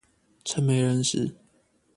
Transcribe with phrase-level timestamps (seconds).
[0.43, 1.35] 趁沒人時